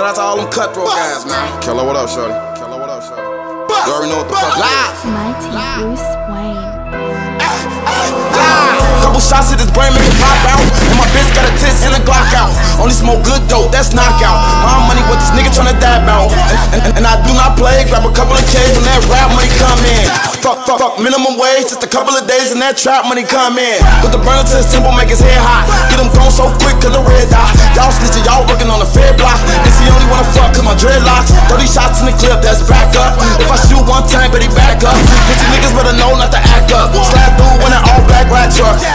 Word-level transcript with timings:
Shout 0.00 0.08
out 0.08 0.14
to 0.16 0.20
all 0.22 0.36
them 0.36 0.50
cutthroat 0.50 0.88
guys, 0.88 1.26
man. 1.26 1.60
Killer, 1.60 1.84
what 1.84 1.96
up, 1.96 2.08
shorty? 2.08 2.32
Killer, 2.58 2.80
what 2.80 2.88
up, 2.88 3.02
shorty? 3.02 3.20
You 3.20 3.92
already 3.92 4.10
know 4.10 4.18
what 4.18 4.28
the 4.28 4.36
fuck 4.36 4.56
it 4.56 4.64
is. 4.64 5.04
Mighty 5.04 5.50
Bruce 5.76 6.08
Wayne. 6.32 6.56
Ah, 7.40 7.84
ah, 7.84 8.40
ah. 8.40 9.02
Couple 9.04 9.20
shots 9.20 9.52
at 9.52 9.60
his 9.60 9.70
brain, 9.72 9.92
make 9.92 10.00
it 10.04 10.16
pop 10.16 10.48
out. 10.48 10.89
Only 12.90 13.06
smoke 13.06 13.22
good 13.22 13.46
dope, 13.46 13.70
that's 13.70 13.94
knockout. 13.94 14.34
My 14.66 14.82
money, 14.90 14.98
what 15.06 15.22
this 15.22 15.30
nigga 15.30 15.54
tryna 15.54 15.78
dab 15.78 16.10
out. 16.10 16.34
And, 16.74 16.82
and, 16.82 16.92
and 16.98 17.04
I 17.06 17.22
do 17.22 17.30
not 17.38 17.54
play, 17.54 17.86
grab 17.86 18.02
a 18.02 18.10
couple 18.10 18.34
of 18.34 18.42
K's 18.50 18.74
when 18.74 18.82
that 18.82 18.98
rap 19.06 19.30
money 19.30 19.46
come 19.62 19.78
in. 19.86 20.10
Fuck, 20.42 20.66
fuck, 20.66 20.82
fuck, 20.82 20.94
minimum 20.98 21.38
wage, 21.38 21.70
just 21.70 21.86
a 21.86 21.90
couple 21.90 22.18
of 22.18 22.26
days 22.26 22.50
and 22.50 22.58
that 22.58 22.74
trap 22.74 23.06
money 23.06 23.22
come 23.22 23.62
in. 23.62 23.78
Put 24.02 24.10
the 24.10 24.18
burner 24.18 24.42
to 24.42 24.56
his 24.58 24.66
temple, 24.74 24.90
make 24.98 25.06
his 25.06 25.22
head 25.22 25.38
hot. 25.38 25.70
Get 25.86 26.02
him 26.02 26.10
gone 26.10 26.34
so 26.34 26.50
quick, 26.58 26.82
cause 26.82 26.90
the 26.90 26.98
red 26.98 27.30
dot. 27.30 27.54
Y'all 27.78 27.94
snitching, 27.94 28.26
y'all 28.26 28.42
working 28.50 28.66
on 28.66 28.82
the 28.82 28.90
fair 28.90 29.14
block. 29.14 29.38
Is 29.62 29.78
he 29.78 29.86
only 29.86 30.10
wanna 30.10 30.26
fuck, 30.34 30.50
cause 30.50 30.66
my 30.66 30.74
dreadlocks. 30.74 31.30
30 31.46 31.70
shots 31.70 32.02
in 32.02 32.10
the 32.10 32.16
clip, 32.18 32.42
that's 32.42 32.66
back 32.66 32.90
up. 32.98 33.14
If 33.38 33.54
I 33.54 33.58
shoot 33.70 33.86
one 33.86 34.02
time, 34.10 34.34
but 34.34 34.42
he 34.42 34.50
back 34.50 34.82
up. 34.82 34.98
Bitch, 35.30 35.38
you 35.38 35.48
niggas 35.54 35.78
better 35.78 35.94
know 35.94 36.18
not 36.18 36.34
to 36.34 36.42
act 36.42 36.74
up. 36.74 36.90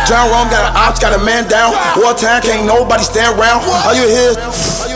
John 0.05 0.29
Rome 0.29 0.49
got 0.53 0.69
an 0.69 0.73
ops, 0.77 0.99
got 0.99 1.17
a 1.17 1.21
man 1.23 1.49
down. 1.49 1.73
Wartime 1.97 2.41
can't 2.41 2.65
nobody 2.65 3.03
stand 3.03 3.37
around. 3.39 3.65
All 3.65 3.93
you 3.93 4.05
hear 4.05 4.37
is 4.37 4.37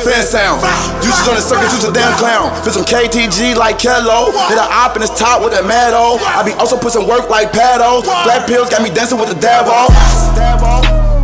fan 0.06 0.22
sound. 0.22 0.62
Juices 1.02 1.28
on 1.28 1.36
the 1.36 1.42
circuit, 1.42 1.70
juice 1.74 1.84
a 1.84 1.92
damn 1.92 2.14
clown. 2.18 2.54
Fit 2.64 2.74
some 2.74 2.86
KTG 2.86 3.56
like 3.56 3.80
Kello. 3.80 4.30
Hit 4.50 4.58
a 4.58 4.68
op 4.70 4.96
in 4.96 5.02
his 5.02 5.12
top 5.12 5.44
with 5.44 5.54
a 5.58 5.64
Maddo. 5.66 6.22
I 6.22 6.46
be 6.46 6.54
also 6.54 6.78
put 6.78 6.94
some 6.94 7.08
work 7.08 7.30
like 7.30 7.52
Paddles. 7.52 8.06
Black 8.06 8.46
pills 8.48 8.70
got 8.70 8.82
me 8.82 8.90
dancing 8.90 9.20
with 9.20 9.30
the 9.30 9.36
Davo. 9.36 9.90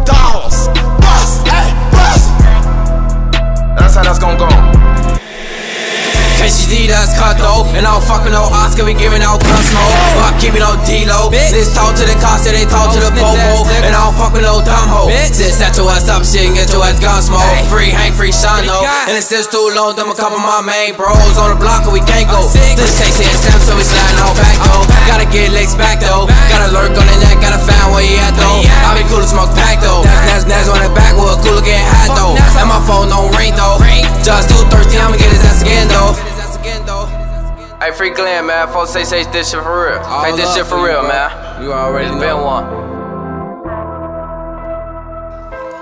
Dollaz. 0.05 0.45
Bust, 0.45 0.74
And 7.75 7.87
I 7.87 7.95
don't 7.95 8.03
fucking 8.03 8.35
no 8.35 8.51
Oscar, 8.51 8.83
we 8.83 8.91
giving 8.91 9.23
out 9.23 9.39
gun 9.39 9.61
smoke. 9.63 9.95
But 10.19 10.23
I 10.27 10.31
keep 10.41 10.55
it 10.55 10.63
on 10.65 10.75
D-Lo. 10.83 11.31
This 11.31 11.71
talk 11.71 11.95
to 11.95 12.03
the 12.03 12.17
cost, 12.19 12.43
they 12.49 12.67
talk 12.67 12.91
to 12.91 12.99
the 12.99 13.11
popo. 13.15 13.63
And 13.85 13.95
I 13.95 14.01
don't 14.03 14.15
fuck 14.17 14.35
with 14.35 14.43
no 14.43 14.59
dumb 14.59 14.91
hoe. 14.91 15.07
This 15.07 15.55
set 15.55 15.75
your 15.79 15.87
ass 15.91 16.11
up, 16.11 16.27
shit, 16.27 16.47
and 16.47 16.55
get 16.55 16.71
your 16.71 16.83
ass 16.83 16.99
gun 16.99 17.21
smoke. 17.23 17.43
Free 17.71 17.91
Hank, 17.91 18.15
free 18.15 18.35
Shano. 18.35 18.83
And 19.07 19.15
it's 19.15 19.27
still 19.31 19.45
too 19.47 19.71
long, 19.75 19.95
them 19.95 20.11
a 20.11 20.15
couple 20.15 20.39
of 20.39 20.43
my 20.43 20.59
main 20.65 20.95
bros 20.95 21.37
on 21.39 21.53
the 21.53 21.59
block, 21.59 21.87
and 21.87 21.93
we 21.93 22.03
can't 22.03 22.27
go. 22.27 22.43
This 22.51 22.95
Casey 22.99 23.27
and 23.27 23.39
Sam, 23.39 23.59
so 23.63 23.75
we 23.75 23.83
sliding 23.83 24.19
out 24.19 24.35
back 24.35 24.55
though. 24.63 24.83
Gotta 25.07 25.27
get 25.29 25.51
legs 25.51 25.75
back 25.75 25.99
though. 25.99 26.27
Gotta 26.47 26.71
lurk 26.71 26.95
on 26.95 27.07
the 27.07 27.17
neck, 27.23 27.39
gotta 27.43 27.59
find 27.59 27.91
where 27.91 28.03
he 28.03 28.15
at 28.19 28.35
though. 28.35 28.63
I 28.87 28.95
be 28.95 29.03
cool 29.11 29.19
to 29.19 29.27
smoke 29.27 29.51
pack 29.55 29.83
though. 29.83 30.03
Hey, 37.85 37.91
free 37.91 38.09
Glenn, 38.09 38.47
man. 38.47 38.67
Folks 38.73 38.89
say 38.89 39.03
say 39.03 39.29
this 39.29 39.51
shit 39.51 39.61
for 39.61 39.85
real. 39.85 40.01
Hey, 40.01 40.35
this 40.35 40.55
shit 40.55 40.65
for 40.65 40.81
real, 40.81 41.03
man. 41.03 41.61
You 41.61 41.71
already 41.71 42.09
it's 42.09 42.17
been 42.17 42.41
one. 42.41 42.65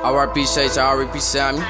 RIP 0.03 0.43
Shades, 0.43 0.75
RIP 0.75 1.15
Sammy. 1.23 1.63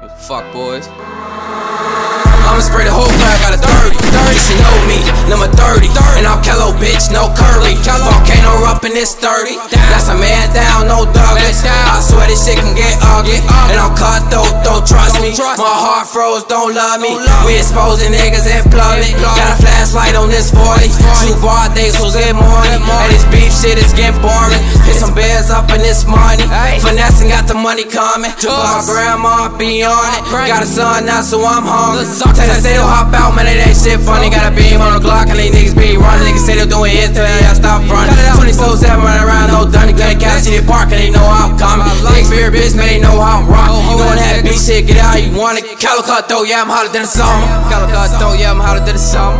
You 0.00 0.08
fuck 0.24 0.50
boys. 0.50 0.88
I'ma 0.88 2.64
spray 2.64 2.88
the 2.88 2.94
whole 2.96 3.04
club, 3.04 3.36
got 3.44 3.52
a 3.52 3.60
30, 3.60 4.00
30, 4.00 4.32
she 4.40 4.56
know 4.64 4.76
me, 4.88 5.04
number 5.28 5.44
30, 5.44 5.92
and 6.16 6.24
I'm 6.24 6.40
Kello, 6.40 6.72
bitch, 6.80 7.12
no 7.12 7.28
curly, 7.36 7.76
volcano 7.76 8.64
up 8.64 8.80
in 8.86 8.94
this 8.96 9.12
30, 9.12 9.60
that's 9.92 10.08
a 10.08 10.16
man 10.16 10.48
no 10.86 11.04
Douglas, 11.10 11.66
I 11.66 11.98
swear 12.00 12.26
this 12.30 12.46
shit 12.46 12.56
can 12.58 12.74
get 12.78 12.94
ugly, 13.02 13.42
and 13.70 13.78
I'm 13.78 13.92
cut 13.98 14.30
though, 14.30 14.46
don't 14.62 14.86
trust 14.86 15.18
me, 15.20 15.34
my 15.34 15.58
heart 15.58 16.06
froze, 16.06 16.46
don't 16.46 16.72
love 16.74 17.02
me, 17.02 17.18
we 17.44 17.58
exposing 17.58 18.14
niggas 18.14 18.46
in 18.46 18.62
public, 18.70 19.12
got 19.18 19.54
a 19.54 19.56
flashlight 19.58 20.14
on 20.14 20.30
this 20.30 20.54
40, 20.54 20.86
two 21.26 21.34
bar 21.42 21.66
days 21.74 21.98
so 21.98 22.08
good 22.10 22.38
morning, 22.38 22.80
and 22.80 23.08
this 23.10 23.26
beef 23.34 23.50
shit 23.50 23.76
is 23.76 23.90
getting 23.92 24.18
boring, 24.22 24.62
hit 24.86 24.96
some 24.96 25.12
bears 25.14 25.50
up 25.50 25.68
in 25.74 25.82
this 25.82 26.06
money, 26.06 26.46
finessing 26.78 27.28
got 27.28 27.50
the 27.50 27.58
money 27.58 27.84
coming, 27.84 28.30
to 28.38 28.48
my 28.48 28.82
grandma 28.86 29.50
be 29.58 29.82
on 29.82 30.10
it, 30.16 30.22
got 30.46 30.62
a 30.62 30.68
son 30.68 31.06
now 31.06 31.20
so 31.20 31.42
I'm 31.42 31.66
hungry, 31.66 32.06
Tell 32.16 32.32
them 32.32 32.62
they'll 32.62 32.86
hop 32.86 33.12
out, 33.12 33.34
man, 33.34 33.46
shit 33.86 34.02
funny. 34.02 34.28
Got 34.28 34.50
a 34.50 34.52
beam 34.54 34.82
on 34.82 34.98
the 34.98 35.02
Glock, 35.02 35.30
and 35.30 35.38
these 35.38 35.54
niggas 35.54 35.78
be 35.78 35.94
running. 35.94 36.26
Niggas 36.26 36.42
say 36.42 36.58
they're 36.58 36.66
doing 36.66 36.90
hits, 36.90 37.14
till 37.14 37.22
I 37.22 37.54
stop 37.54 37.86
running. 37.86 38.18
20 38.34 38.50
so 38.50 38.74
7 38.74 38.98
running 38.98 39.22
around, 39.22 39.54
no 39.54 39.62
dunny. 39.70 39.94
Gun 39.94 40.18
cat 40.18 40.42
city 40.42 40.58
park, 40.66 40.90
and 40.90 40.98
they 40.98 41.10
know 41.14 41.22
how 41.22 41.46
I'm 41.46 41.54
coming. 41.54 41.86
Niggas 42.02 42.26
fear 42.26 42.50
bitch, 42.50 42.74
man, 42.74 42.90
they 42.90 42.98
know 42.98 43.14
how 43.22 43.38
I'm 43.40 43.46
rocking. 43.46 43.78
Oh, 43.78 43.86
you 43.86 43.96
gon' 44.02 44.18
have 44.18 44.42
beat 44.42 44.58
shit, 44.58 44.90
get 44.90 44.98
it 44.98 45.06
how 45.06 45.14
you 45.14 45.30
want 45.38 45.62
it. 45.62 45.78
Calicut 45.78 46.26
though, 46.26 46.42
yeah, 46.42 46.66
I'm 46.66 46.70
hotter 46.70 46.90
than 46.90 47.06
the 47.06 47.12
summer. 47.12 47.46
Calicut 47.70 48.18
though, 48.18 48.34
yeah, 48.34 48.50
I'm 48.50 48.58
hotter 48.58 48.82
than 48.82 48.98
the 48.98 49.04
summer. 49.06 49.38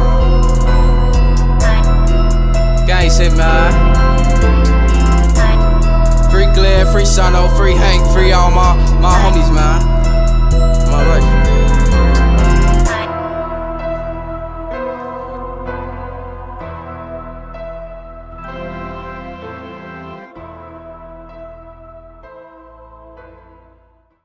Gang 2.87 3.11
shit, 3.11 3.35
man. 3.35 3.75
Free 6.31 6.47
Glenn, 6.55 6.87
free 6.93 7.09
Shano, 7.09 7.51
free 7.57 7.75
Hank, 7.75 8.07
free 8.15 8.31
all 8.33 8.51
my, 8.51 8.77
my 9.01 9.11
homies, 9.27 9.51
man. 9.53 9.83
My 10.91 11.03
right. 11.11 11.46